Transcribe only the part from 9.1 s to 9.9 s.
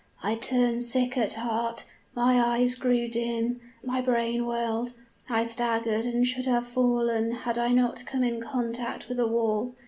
a wall.